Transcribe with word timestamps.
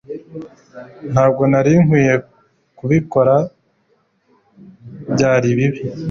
Ntabwo 1.11 1.41
nari 1.51 1.73
nkwiye 1.83 2.15
kubikora 2.77 3.35
Byari 5.13 5.49
bibi 5.57 5.81